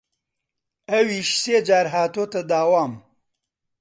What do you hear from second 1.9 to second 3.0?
هاتووەتە داوام